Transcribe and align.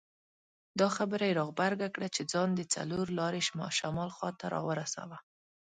دا 0.79 0.87
خبره 0.97 1.23
یې 1.29 1.33
را 1.37 1.43
غبرګه 1.49 1.87
کړه 1.95 2.07
چې 2.15 2.21
ځان 2.33 2.49
د 2.55 2.61
څلور 2.73 3.05
لارې 3.19 3.41
شمال 3.77 4.09
خواته 4.17 4.45
راورساوه. 4.53 5.17